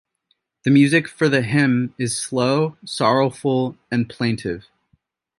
[0.63, 4.65] The music for the hymn is slow, sorrowful and plaintive.